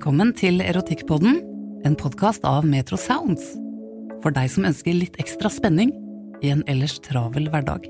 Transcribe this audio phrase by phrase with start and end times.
[0.00, 1.34] Velkommen til Erotikkpodden,
[1.84, 3.50] en podkast av Metro Sounds.
[4.22, 5.90] For deg som ønsker litt ekstra spenning
[6.40, 7.84] i en ellers travel hverdag.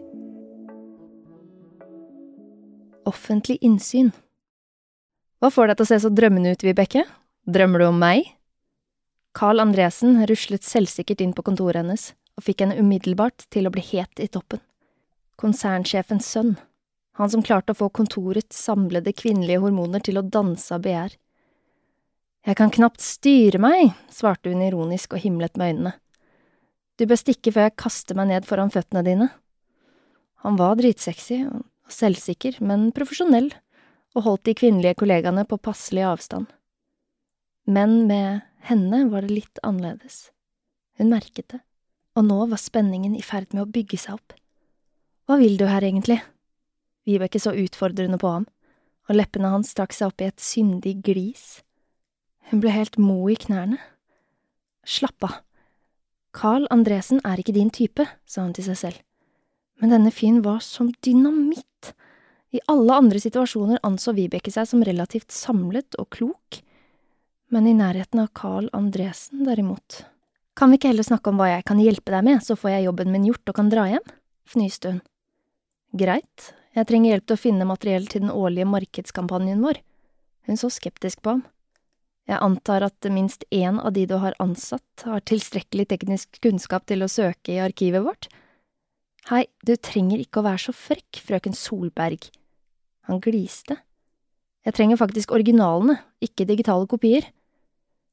[3.07, 4.11] Offentlig innsyn.
[5.39, 7.07] Hva får deg til å se så drømmende ut, Vibeke?
[7.47, 8.27] Drømmer du om meg?
[9.31, 13.87] Carl Andresen ruslet selvsikkert inn på kontoret hennes og fikk henne umiddelbart til å bli
[13.93, 14.59] het i toppen.
[15.39, 16.57] Konsernsjefens sønn,
[17.23, 21.15] han som klarte å få kontorets samlede kvinnelige hormoner til å danse av begjær.
[22.49, 25.93] Jeg kan knapt styre meg, svarte hun ironisk og himlet med øynene.
[26.97, 29.29] Du bør stikke før jeg kaster meg ned foran føttene dine.
[30.45, 33.51] Han var dritsexy og selvsikker, men profesjonell,
[34.17, 36.49] og holdt de kvinnelige kollegaene på passelig avstand.
[37.69, 40.31] Men med henne var det litt annerledes.
[40.99, 41.61] Hun merket det,
[42.17, 44.35] og nå var spenningen i ferd med å bygge seg opp.
[45.29, 46.19] Hva vil du her egentlig?
[47.07, 48.49] Vibeke så utfordrende på ham,
[49.09, 51.61] og leppene hans trakk seg opp i et syndig glis.
[52.51, 53.79] Hun ble helt mo i knærne.
[54.83, 55.39] Slapp av.
[56.35, 59.01] Carl Andresen er ikke din type, sa hun til seg selv.
[59.81, 61.93] Men denne fyren var som dynamitt.
[62.51, 66.61] I alle andre situasjoner anså Vibeke seg som relativt samlet og klok,
[67.51, 70.03] men i nærheten av Carl Andresen, derimot.
[70.59, 72.89] Kan vi ikke heller snakke om hva jeg kan hjelpe deg med, så får jeg
[72.89, 74.11] jobben min gjort og kan dra hjem?
[74.51, 75.01] fnyste hun.
[75.95, 79.79] Greit, jeg trenger hjelp til å finne materiell til den årlige markedskampanjen vår.
[80.51, 81.47] Hun så skeptisk på ham.
[82.31, 87.03] Jeg antar at minst én av de du har ansatt, har tilstrekkelig teknisk kunnskap til
[87.03, 88.29] å søke i arkivet vårt?
[89.27, 92.29] Hei, du trenger ikke å være så frekk, frøken Solberg.
[93.11, 93.81] Han gliste.
[94.63, 97.27] Jeg trenger faktisk originalene, ikke digitale kopier.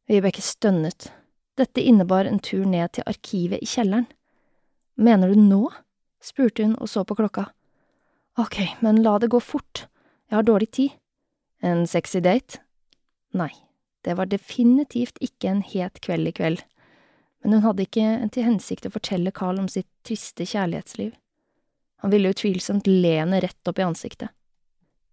[0.10, 1.12] Vibeke stønnet.
[1.60, 4.10] Dette innebar en tur ned til arkivet i kjelleren.
[4.98, 5.62] Mener du nå?
[6.24, 7.52] spurte hun og så på klokka.
[8.42, 9.86] Ok, men la det gå fort,
[10.26, 10.98] jeg har dårlig tid.
[11.62, 12.64] En sexy date?
[13.38, 13.54] Nei.
[14.06, 16.64] Det var definitivt ikke en het kveld i kveld,
[17.44, 21.14] men hun hadde ikke til hensikt å fortelle Carl om sitt triste kjærlighetsliv.
[22.04, 24.30] Han ville utvilsomt le henne rett opp i ansiktet.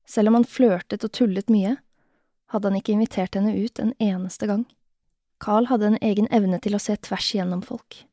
[0.07, 1.79] Selv om han flørtet og tullet mye,
[2.53, 4.65] hadde han ikke invitert henne ut en eneste gang.
[5.41, 8.05] Carl hadde en egen evne til å se tvers igjennom folk.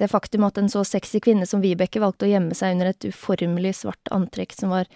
[0.00, 3.06] Det faktum at en så sexy kvinne som Vibeke valgte å gjemme seg under et
[3.06, 4.90] uformelig svart antrekk som var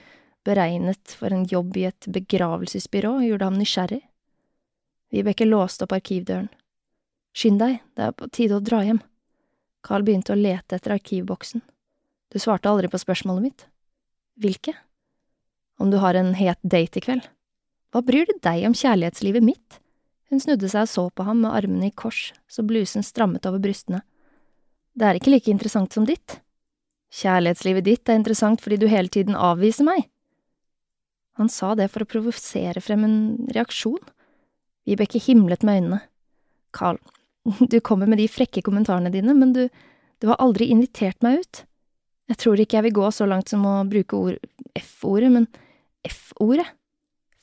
[0.48, 4.02] beregnet for en jobb i et begravelsesbyrå, gjorde ham nysgjerrig.
[5.14, 6.50] Vibeke låste opp arkivdøren.
[7.36, 9.00] Skynd deg, det er på tide å dra hjem.
[9.84, 11.62] Carl begynte å lete etter arkivboksen.
[12.28, 13.66] Du svarte aldri på spørsmålet mitt.
[14.38, 14.74] Hvilke?
[15.78, 17.28] Om du har en het date i kveld.
[17.94, 19.78] Hva bryr det deg om kjærlighetslivet mitt?
[20.28, 23.62] Hun snudde seg og så på ham med armene i kors, så blusen strammet over
[23.64, 24.02] brystene.
[24.98, 26.40] Det er ikke like interessant som ditt.
[27.14, 30.04] Kjærlighetslivet ditt er interessant fordi du hele tiden avviser meg.
[31.38, 33.18] Han sa det for å provosere frem en
[33.54, 34.00] reaksjon.
[34.88, 36.00] Vibeke himlet med øynene.
[36.72, 36.98] Carl,
[37.72, 39.66] du kommer med de frekke kommentarene dine, men du,
[40.20, 41.64] du har aldri invitert meg ut.
[42.28, 44.38] Jeg tror ikke jeg vil gå så langt som å bruke ord
[44.76, 45.48] F-ordet, men
[46.08, 46.66] F-ordet.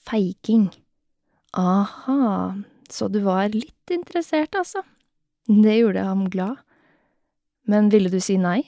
[0.06, 0.70] feiging.
[1.58, 4.84] Aha, så du var litt interessert, altså.
[5.48, 6.60] Det gjorde ham glad.
[7.66, 8.60] Men ville du si nei?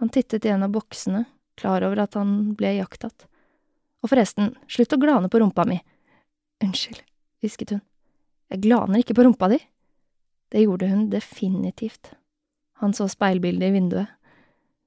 [0.00, 1.26] Han tittet i en av boksene,
[1.60, 3.26] klar over at han ble iakttatt.
[4.00, 5.82] Og forresten, slutt å glane på rumpa mi.
[6.64, 7.02] Unnskyld,
[7.44, 7.84] hvisket hun.
[8.52, 9.60] Jeg glaner ikke på rumpa di.
[10.52, 12.12] Det gjorde hun definitivt.
[12.82, 14.10] Han så speilbildet i vinduet.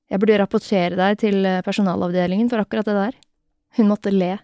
[0.07, 3.17] Jeg burde rapportere deg til personalavdelingen for akkurat det der.
[3.75, 4.37] Hun måtte le.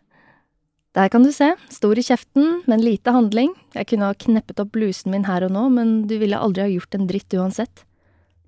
[0.93, 3.53] Der kan du se, stor i kjeften, men lite handling.
[3.73, 6.69] Jeg kunne ha kneppet opp blusen min her og nå, men du ville aldri ha
[6.69, 7.85] gjort en dritt uansett.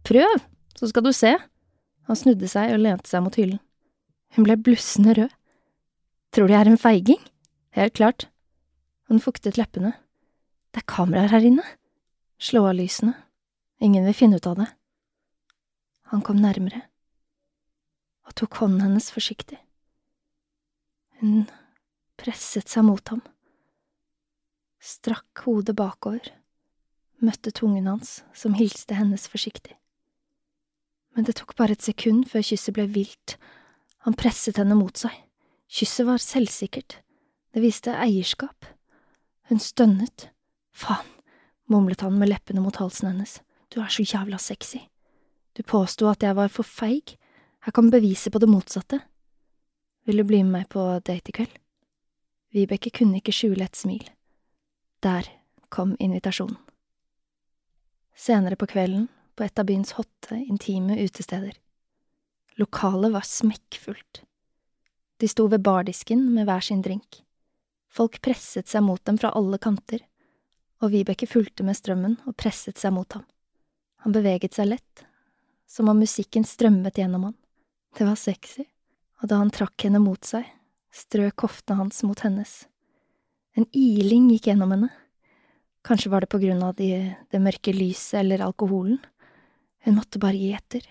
[0.05, 0.43] Prøv,
[0.77, 1.33] så skal du se.
[2.05, 3.61] Han snudde seg og lente seg mot hyllen.
[4.35, 5.33] Hun ble blussende rød.
[6.35, 7.21] Tror du jeg er en feiging?
[7.73, 8.27] Helt klart.
[9.09, 9.95] Hun fuktet leppene.
[10.75, 11.63] Det er kameraer her inne.
[12.35, 13.13] Slå av lysene.
[13.79, 14.67] Ingen vil finne ut av det.
[16.11, 16.81] Han kom nærmere
[18.25, 19.59] og tok hånden hennes forsiktig.
[21.21, 21.45] Hun
[22.19, 23.21] presset seg mot ham,
[24.81, 26.31] strakk hodet bakover,
[27.23, 29.77] møtte tungen hans, som hilste hennes forsiktig.
[31.15, 33.37] Men det tok bare et sekund før kysset ble vilt,
[34.03, 35.13] han presset henne mot seg,
[35.69, 36.99] kysset var selvsikkert,
[37.53, 38.67] det viste eierskap.
[39.47, 40.31] Hun stønnet,
[40.75, 41.07] faen,
[41.71, 43.39] mumlet han med leppene mot halsen hennes,
[43.71, 44.83] du er så jævla sexy.
[45.55, 47.15] Du påsto at jeg var for feig,
[47.65, 48.99] jeg kan bevise på det motsatte.
[50.05, 51.55] Vil du bli med meg på date i kveld?
[52.53, 54.05] Vibeke kunne ikke skjule et smil.
[55.03, 55.27] Der
[55.73, 56.59] kom invitasjonen.
[58.15, 61.57] Senere på kvelden, på et av byens hotte, intime utesteder.
[62.55, 64.21] Lokalet var smekkfullt.
[65.19, 67.23] De sto ved bardisken med hver sin drink.
[67.91, 69.99] Folk presset seg mot dem fra alle kanter,
[70.85, 73.25] og Vibeke fulgte med strømmen og presset seg mot ham.
[74.05, 75.05] Han beveget seg lett,
[75.65, 77.35] som om musikken strømmet gjennom han.
[77.97, 78.67] Det var sexy,
[79.21, 80.45] og da han trakk henne mot seg,
[80.93, 82.65] strøk hoftene hans mot hennes.
[83.55, 84.91] En iling gikk gjennom henne.
[85.85, 86.89] Kanskje var det på grunn av de,
[87.31, 88.99] det mørke lyset eller alkoholen.
[89.85, 90.85] Hun måtte bare gi etter.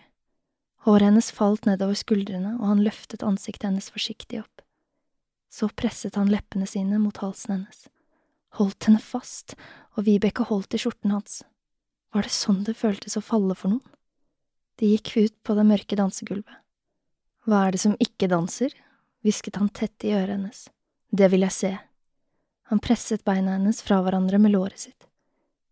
[0.87, 4.63] Håret hennes falt nedover skuldrene, og han løftet ansiktet hennes forsiktig opp.
[5.53, 7.87] Så presset han leppene sine mot halsen hennes,
[8.59, 9.57] holdt henne fast,
[9.95, 11.43] og Vibeke holdt i skjorten hans.
[12.15, 13.95] Var det sånn det føltes å falle for noen?
[14.79, 16.61] De gikk ut på det mørke dansegulvet.
[17.47, 18.75] Hva er det som ikke danser?
[19.25, 20.67] hvisket han tett i øret hennes.
[21.09, 21.73] Det vil jeg se.
[22.69, 25.07] Han presset beina hennes fra hverandre med låret sitt.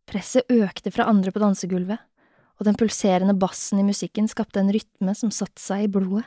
[0.08, 2.00] Presset økte fra andre på dansegulvet,
[2.61, 6.25] og den pulserende bassen i musikken skapte en rytme som satte seg i blodet.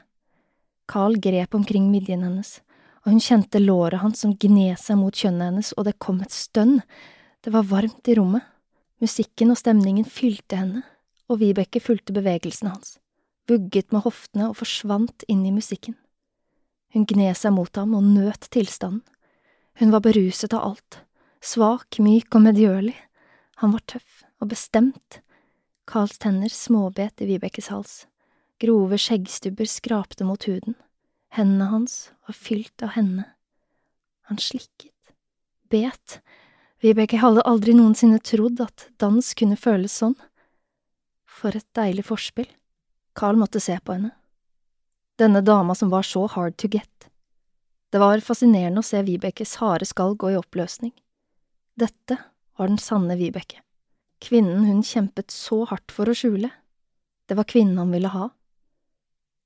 [0.90, 2.60] Carl grep omkring midjen hennes,
[3.06, 6.34] og hun kjente låret hans som gned seg mot kjønnet hennes, og det kom et
[6.34, 6.80] stønn.
[7.46, 8.44] Det var varmt i rommet.
[9.04, 10.86] Musikken og stemningen fylte henne,
[11.30, 12.96] og Vibeke fulgte bevegelsene hans
[13.50, 15.96] vugget med hoftene og forsvant inn i musikken.
[16.96, 19.04] Hun gned seg mot ham og nøt tilstanden.
[19.80, 21.00] Hun var beruset av alt,
[21.44, 22.96] svak, myk og medgjørlig.
[23.62, 25.20] Han var tøff og bestemt.
[25.86, 28.06] Karls tenner småbet i Vibekes hals.
[28.64, 30.78] Grove skjeggstubber skrapte mot huden.
[31.36, 33.26] Hendene hans var fylt av henne.
[34.30, 35.16] Han slikket,
[35.70, 36.22] bet.
[36.80, 40.16] Vibeke hadde aldri noensinne trodd at dans kunne føles sånn.
[41.28, 42.48] For et deilig forspill.
[43.16, 44.14] Carl måtte se på henne.
[45.20, 47.10] Denne dama som var så hard to get.
[47.92, 50.92] Det var fascinerende å se Vibekes harde skall gå i oppløsning.
[51.76, 52.18] Dette
[52.56, 53.62] var den sanne Vibeke.
[54.24, 56.50] Kvinnen hun kjempet så hardt for å skjule.
[57.28, 58.30] Det var kvinnen han ville ha.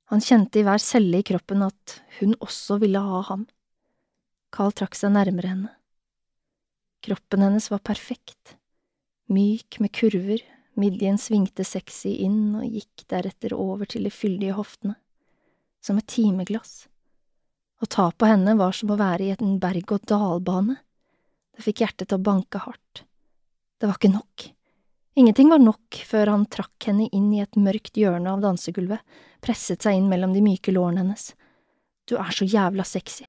[0.10, 3.46] Han kjente i hver celle i kroppen at hun også ville ha ham.
[4.54, 5.74] Carl trakk seg nærmere henne.
[7.06, 8.56] Kroppen hennes var perfekt,
[9.30, 10.42] myk med kurver,
[10.80, 14.96] Midjen svingte sexy inn og gikk deretter over til de fyldige hoftene,
[15.84, 16.86] som et timeglass.
[17.84, 20.78] Å ta på henne var som å være i en berg-og-dal-bane.
[21.56, 23.04] Det fikk hjertet til å banke hardt.
[23.80, 24.48] Det var ikke nok.
[25.20, 29.02] Ingenting var nok før han trakk henne inn i et mørkt hjørne av dansegulvet,
[29.44, 31.34] presset seg inn mellom de myke lårene hennes.
[32.08, 33.26] Du er så jævla sexy.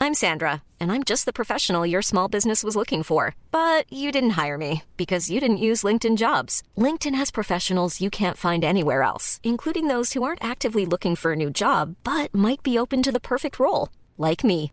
[0.00, 3.36] I'm Sandra, and I'm just the professional your small business was looking for.
[3.52, 6.62] But you didn't hire me because you didn't use LinkedIn jobs.
[6.78, 11.32] LinkedIn has professionals you can't find anywhere else, including those who aren't actively looking for
[11.32, 14.72] a new job but might be open to the perfect role, like me.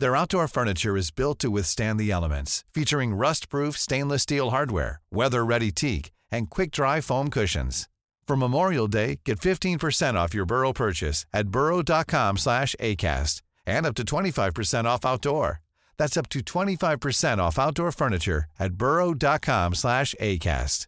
[0.00, 5.72] Their outdoor furniture is built to withstand the elements, featuring rust-proof stainless steel hardware, weather-ready
[5.72, 7.88] teak, and quick-dry foam cushions.
[8.28, 13.94] For Memorial Day, get 15% off your Burrow purchase at burrow.com slash ACAST and up
[13.96, 15.60] to 25% off outdoor.
[15.96, 20.86] That's up to 25% off outdoor furniture at burrow.com slash ACAST.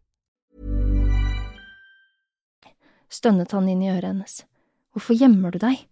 [3.11, 4.45] Stønnet han inn i øret hennes.
[4.95, 5.89] Hvorfor du deg?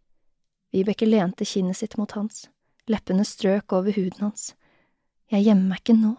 [0.72, 2.48] Vibeke lente kinnet sitt mot hans.
[2.88, 4.52] Leppene strøk over huden hans.
[5.28, 6.14] Jeg gjemmer meg ikke nå.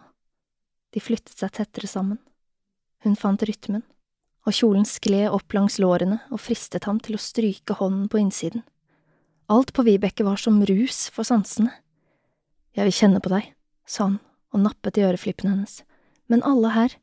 [0.93, 2.19] De flyttet seg tettere sammen.
[3.05, 3.83] Hun fant rytmen,
[4.45, 8.65] og kjolen skled opp langs lårene og fristet ham til å stryke hånden på innsiden.
[9.49, 11.71] Alt på Vibeke var som rus for sansene.
[12.77, 13.47] Jeg vil kjenne på deg,
[13.89, 14.19] sa han
[14.53, 15.81] og nappet i øreflippene hennes,
[16.29, 16.93] men alle her,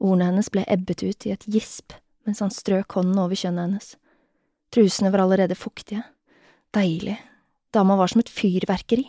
[0.00, 1.96] ordene hennes ble ebbet ut i et gisp
[2.28, 3.94] mens han strøk hånden over kjønnet hennes.
[4.68, 6.02] Trusene var allerede fuktige.
[6.76, 7.16] Deilig.
[7.74, 9.04] Dama var som et fyrverkeri.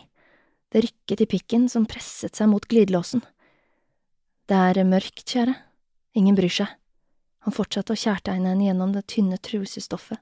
[0.70, 3.22] Det rykket i pikken som presset seg mot glidelåsen.
[4.46, 5.54] Det er mørkt, kjære.
[6.18, 6.72] Ingen bryr seg.
[7.46, 10.20] Han fortsatte å kjærtegne henne gjennom det tynne trusestoffet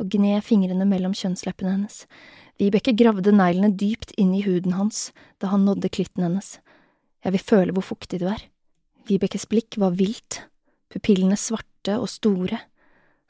[0.00, 2.04] og gned fingrene mellom kjønnsleppene hennes.
[2.60, 5.10] Vibeke gravde neglene dypt inn i huden hans
[5.42, 6.56] da han nådde klitten hennes.
[7.22, 8.40] Jeg vil føle hvor fuktig du er.
[9.08, 10.40] Vibekes blikk var vilt,
[10.92, 12.60] pupillene svarte og store.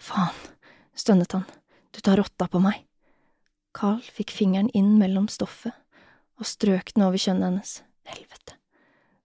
[0.03, 0.33] Faen,
[0.95, 1.47] stønnet han,
[1.93, 2.83] du tar rotta på meg.
[3.73, 5.75] Carl fikk fingeren inn mellom stoffet
[6.41, 7.75] og strøk den over kjønnet hennes.
[8.09, 8.57] Helvete.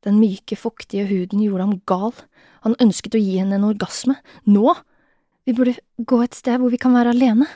[0.06, 2.14] Den myke, fuktige huden gjorde ham gal.
[2.64, 4.18] Han ønsket å gi henne en orgasme.
[4.46, 4.76] Nå!
[5.48, 7.48] Vi burde gå et sted hvor vi kan være alene,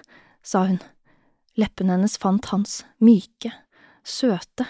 [0.41, 0.79] sa hun.
[1.59, 3.51] Leppene hennes fant hans, myke,
[4.07, 4.65] søte.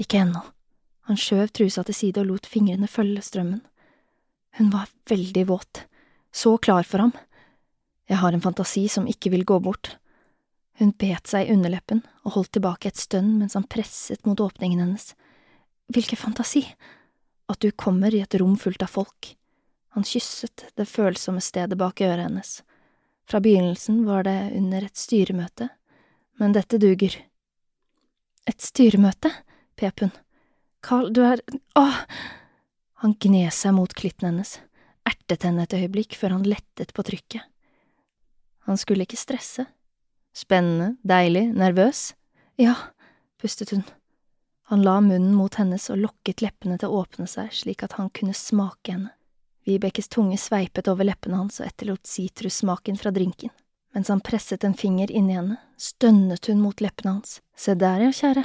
[0.00, 0.42] Ikke ennå.
[1.08, 3.62] Han skjøv trusa til side og lot fingrene følge strømmen.
[4.60, 5.82] Hun var veldig våt,
[6.32, 7.14] så klar for ham.
[8.08, 9.96] Jeg har en fantasi som ikke vil gå bort.
[10.80, 14.82] Hun bet seg i underleppen og holdt tilbake et stønn mens han presset mot åpningen
[14.82, 15.12] hennes.
[15.94, 16.64] Hvilken fantasi?
[17.50, 19.34] At du kommer i et rom fullt av folk.
[19.94, 22.56] Han kysset det følsomme stedet bak øret hennes.
[23.30, 25.68] Fra begynnelsen var det under et styremøte,
[26.40, 27.14] men dette duger.
[28.50, 29.30] Et styremøte?
[29.78, 30.12] pep hun.
[30.84, 31.40] Carl, du er…
[31.78, 32.02] åh!
[33.04, 34.58] Han gned seg mot klitten hennes,
[35.06, 37.44] ertet henne et øyeblikk før han lettet på trykket.
[38.66, 39.66] Han skulle ikke stresse.
[40.34, 42.12] Spennende, deilig, nervøs?
[42.58, 42.74] Ja,
[43.40, 43.84] pustet hun.
[44.72, 48.08] Han la munnen mot hennes og lokket leppene til å åpne seg slik at han
[48.10, 49.12] kunne smake henne.
[49.64, 53.52] Vibekes tunge sveipet over leppene hans og etterlot sitrussmaken fra drinken.
[53.94, 57.38] Mens han presset en finger inni henne, stønnet hun mot leppene hans.
[57.56, 58.42] Se der, ja, kjære,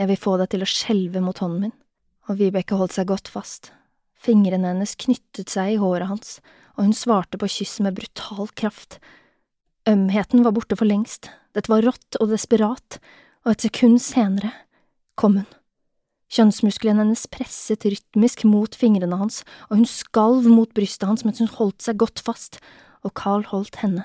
[0.00, 1.74] jeg vil få deg til å skjelve mot hånden min.
[2.26, 3.70] Og Vibeke holdt seg godt fast.
[4.16, 6.38] Fingrene hennes knyttet seg i håret hans,
[6.74, 8.98] og hun svarte på kysset med brutal kraft.
[9.86, 12.98] Ømheten var borte for lengst, dette var rått og desperat,
[13.46, 14.50] og et sekund senere
[15.14, 15.46] kom hun.
[16.34, 21.52] Kjønnsmusklene hennes presset rytmisk mot fingrene hans, og hun skalv mot brystet hans mens hun
[21.54, 22.58] holdt seg godt fast,
[23.06, 24.02] og Carl holdt henne.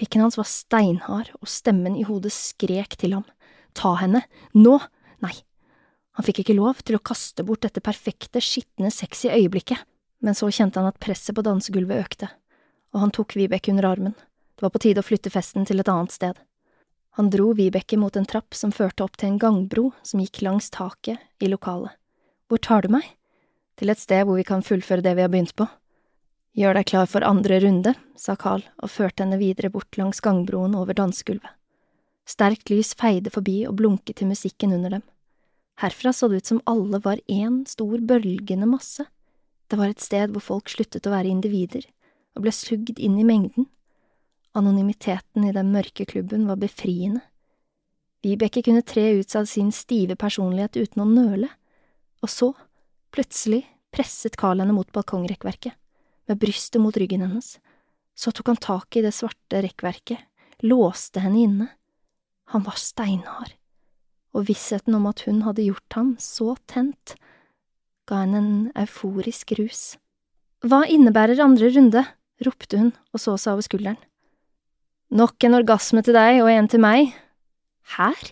[0.00, 3.28] Pikken hans var steinhard, og stemmen i hodet skrek til ham.
[3.76, 4.24] Ta henne,
[4.56, 4.78] nå,
[5.20, 5.34] nei.
[6.16, 9.84] Han fikk ikke lov til å kaste bort dette perfekte, skitne, sexy øyeblikket,
[10.24, 12.32] men så kjente han at presset på dansegulvet økte,
[12.96, 14.16] og han tok Vibeke under armen.
[14.62, 16.36] Det var på tide å flytte festen til et annet sted.
[17.18, 20.70] Han dro Vibeke mot en trapp som førte opp til en gangbro som gikk langs
[20.70, 21.90] taket i lokalet.
[22.46, 23.08] Hvor tar du meg?
[23.74, 25.66] Til et sted hvor vi kan fullføre det vi har begynt på.
[26.54, 30.78] Gjør deg klar for andre runde, sa Carl og førte henne videre bort langs gangbroen
[30.78, 31.58] over dansegulvet.
[32.22, 35.06] Sterkt lys feide forbi og blunket til musikken under dem.
[35.82, 39.10] Herfra så det ut som alle var én stor, bølgende masse.
[39.66, 41.90] Det var et sted hvor folk sluttet å være individer
[42.38, 43.66] og ble sugd inn i mengden.
[44.58, 47.22] Anonymiteten i den mørke klubben var befriende.
[48.22, 51.48] Vibeke kunne tre ut av sin stive personlighet uten å nøle,
[52.22, 52.52] og så,
[53.14, 55.74] plutselig, presset Carl henne mot balkongrekkverket,
[56.28, 57.56] med brystet mot ryggen hennes.
[58.14, 60.20] Så tok han tak i det svarte rekkverket,
[60.62, 61.68] låste henne inne.
[62.54, 63.56] Han var steinhard,
[64.36, 67.16] og vissheten om at hun hadde gjort ham så tent,
[68.06, 68.54] ga henne en
[68.84, 69.96] euforisk rus.
[70.62, 72.06] Hva innebærer andre runde?
[72.42, 74.00] ropte hun og så seg over skulderen.
[75.12, 77.10] Nok en orgasme til deg og en til meg.
[77.98, 78.28] Her?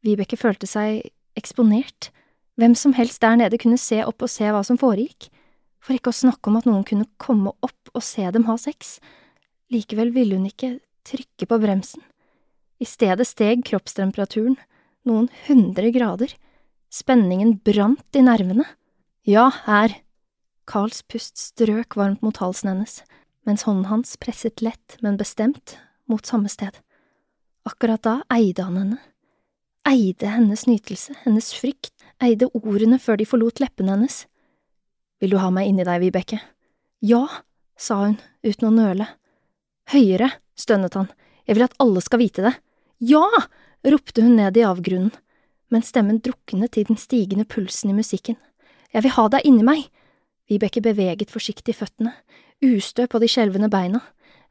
[0.00, 1.02] Vibeke følte seg
[1.36, 2.08] eksponert.
[2.56, 5.28] Hvem som helst der nede kunne se opp og se hva som foregikk,
[5.84, 8.96] for ikke å snakke om at noen kunne komme opp og se dem ha sex.
[9.68, 12.00] Likevel ville hun ikke trykke på bremsen.
[12.80, 14.56] I stedet steg kroppstemperaturen
[15.04, 16.32] noen hundre grader.
[16.88, 18.64] Spenningen brant i nervene.
[19.28, 20.00] Ja, her.
[20.64, 23.02] Carls pust strøk varmt mot halsen hennes,
[23.44, 25.76] mens hånden hans presset lett, men bestemt,
[26.10, 26.76] mot samme sted.
[27.64, 29.00] Akkurat da eide han henne.
[29.88, 31.92] Eide hennes nytelse, hennes frykt,
[32.22, 34.22] eide ordene før de forlot leppene hennes.
[35.20, 36.40] Vil du ha meg inni deg, Vibeke?
[37.04, 37.26] Ja,
[37.76, 39.08] sa hun, uten å nøle.
[39.92, 41.10] Høyere, stønnet han,
[41.44, 42.54] jeg vil at alle skal vite det.
[43.04, 43.26] Ja!
[43.84, 45.12] ropte hun ned i avgrunnen,
[45.68, 48.38] men stemmen druknet i den stigende pulsen i musikken.
[48.94, 49.84] Jeg vil ha deg inni meg!
[50.48, 52.14] Vibeke beveget forsiktig føttene,
[52.64, 54.00] ustø på de skjelvende beina.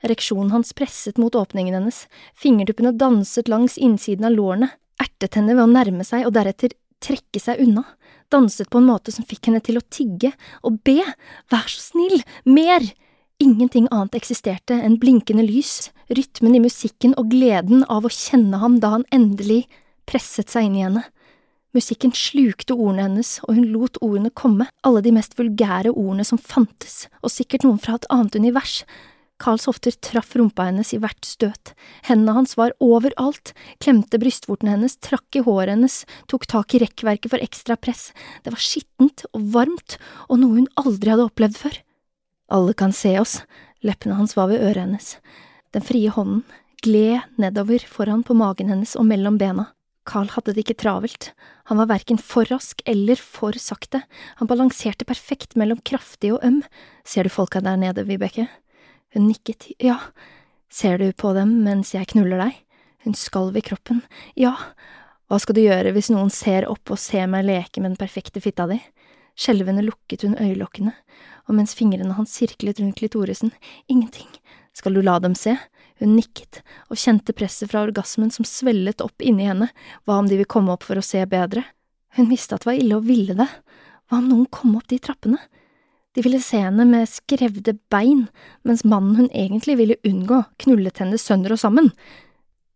[0.04, 2.06] Ereksjonen hans presset mot åpningen hennes,
[2.36, 4.70] fingertuppene danset langs innsiden av lårene,
[5.00, 7.86] ertet henne ved å nærme seg og deretter trekke seg unna,
[8.32, 10.34] danset på en måte som fikk henne til å tigge
[10.64, 11.00] og be,
[11.52, 12.86] vær så snill, mer!
[13.42, 18.78] Ingenting annet eksisterte enn blinkende lys, rytmen i musikken og gleden av å kjenne ham
[18.80, 19.66] da han endelig
[20.08, 21.02] presset seg inn i henne.
[21.74, 26.38] Musikken slukte ordene hennes, og hun lot ordene komme, alle de mest vulgære ordene som
[26.38, 28.84] fantes, og sikkert noen fra et annet univers,
[29.42, 31.74] Karls hofter traff rumpa hennes i hvert støt,
[32.08, 33.52] hendene hans var overalt,
[33.84, 38.12] klemte brystvorten hennes, trakk i håret hennes, tok tak i rekkverket for ekstra press,
[38.46, 39.98] det var skittent og varmt
[40.30, 41.80] og noe hun aldri hadde opplevd før.
[42.54, 43.40] Alle kan se oss,
[43.84, 45.16] leppene hans var ved øret hennes,
[45.74, 46.44] den frie hånden
[46.84, 49.72] gled nedover foran på magen hennes og mellom bena.
[50.04, 51.30] Carl hadde det ikke travelt,
[51.72, 54.02] han var verken for rask eller for sakte,
[54.40, 56.60] han balanserte perfekt mellom kraftig og øm,
[57.08, 58.50] ser du folka der nede, Vibeke?
[59.14, 60.00] Hun nikket, ja,
[60.72, 62.60] ser du på dem mens jeg knuller deg?
[63.04, 64.00] Hun skalv i kroppen,
[64.40, 64.56] ja,
[65.28, 68.42] hva skal du gjøre hvis noen ser opp og ser meg leke med den perfekte
[68.44, 68.80] fitta di?
[69.40, 70.94] Skjelvende lukket hun øyelokkene,
[71.50, 73.52] og mens fingrene hans sirklet rundt klitorisen,
[73.92, 74.30] ingenting,
[74.78, 75.56] skal du la dem se?
[76.02, 79.70] Hun nikket og kjente presset fra orgasmen som svellet opp inni henne,
[80.06, 81.66] hva om de vil komme opp for å se bedre?
[82.18, 83.50] Hun visste at det var ille å ville det,
[84.10, 85.42] hva om noen kom opp de trappene?
[86.14, 88.28] De ville se henne med skrevde bein,
[88.68, 91.90] mens mannen hun egentlig ville unngå, knullet henne sønder og sammen.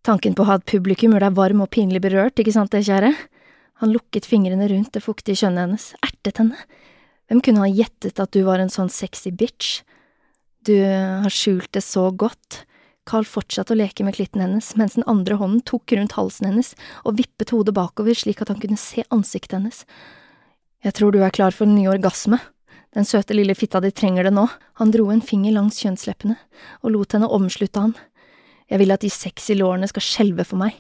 [0.08, 2.86] Tanken på å ha et publikum gjør deg varm og pinlig berørt, ikke sant det,
[2.88, 3.12] kjære?
[3.84, 6.58] Han lukket fingrene rundt det fuktige kjønnet hennes, ertet henne.
[7.28, 9.82] Hvem kunne ha gjettet at du var en sånn sexy bitch?
[10.65, 12.63] Du har skjult det så godt.
[13.08, 16.73] Carl fortsatte å leke med klitten hennes, mens den andre hånden tok rundt halsen hennes
[17.06, 19.84] og vippet hodet bakover slik at han kunne se ansiktet hennes.
[20.84, 22.39] Jeg tror du er klar for en ny orgasme.
[22.95, 24.47] Den søte lille fitta di trenger det nå.
[24.80, 26.38] Han dro en finger langs kjønnsleppene
[26.82, 27.95] og lot henne omslutte han.
[28.67, 30.76] Jeg vil at de sexy lårene skal skjelve for meg.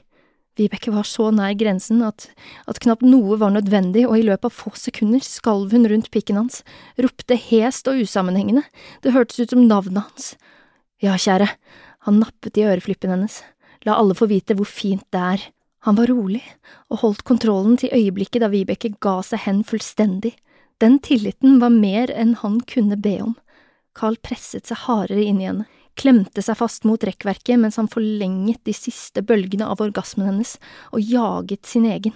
[0.57, 2.25] Vibeke var så nær grensen at,
[2.65, 6.39] at knapt noe var nødvendig, og i løpet av få sekunder skalv hun rundt pikken
[6.39, 6.63] hans,
[6.97, 8.63] ropte hest og usammenhengende,
[9.05, 10.31] det hørtes ut som navnet hans.
[11.03, 11.51] Ja, kjære,
[12.09, 13.43] han nappet i øreflippen hennes,
[13.85, 15.45] la alle få vite hvor fint det er.
[15.85, 16.41] Han var rolig
[16.89, 20.33] og holdt kontrollen til øyeblikket da Vibeke ga seg hen fullstendig.
[20.77, 23.33] Den tilliten var mer enn han kunne be om.
[23.97, 25.65] Carl presset seg hardere inn i henne,
[25.97, 30.57] klemte seg fast mot rekkverket mens han forlenget de siste bølgene av orgasmen hennes
[30.91, 32.13] og jaget sin egen.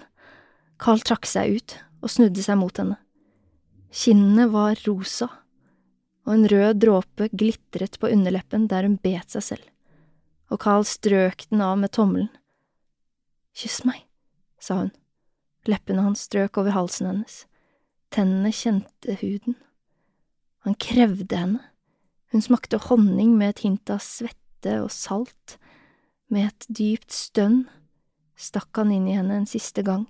[0.78, 3.00] Carl trakk seg ut og snudde seg mot henne.
[3.92, 5.28] Kinnene var rosa,
[6.26, 9.66] og en rød dråpe glitret på underleppen der hun bet seg selv,
[10.54, 12.30] og Carl strøk den av med tommelen.
[13.58, 14.06] Kyss meg,
[14.62, 14.94] sa hun.
[15.68, 17.44] Leppene hans strøk over halsen hennes.
[18.12, 19.56] Tennene kjente huden.
[20.68, 21.62] Han krevde henne.
[22.32, 25.58] Hun smakte honning med et hint av svette og salt.
[26.32, 27.66] Med et dypt stønn
[28.40, 30.08] stakk han inn i henne en siste gang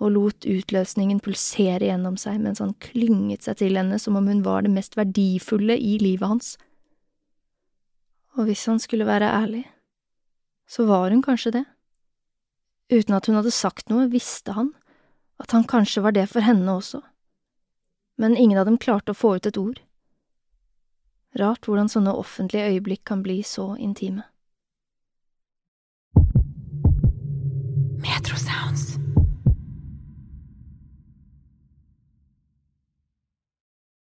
[0.00, 4.40] og lot utløsningen pulsere gjennom seg mens han klynget seg til henne som om hun
[4.46, 6.54] var det mest verdifulle i livet hans.
[8.38, 9.66] Og hvis han skulle være ærlig,
[10.70, 11.64] så var hun kanskje det.
[12.90, 14.72] Uten at hun hadde sagt noe, visste han
[15.42, 17.02] at han kanskje var det for henne også
[18.20, 19.78] men ingen av dem klarte å få ut et ord.
[21.40, 24.26] Rart hvordan sånne offentlige øyeblikk kan bli så intime.
[28.04, 28.99] Metro Sounds.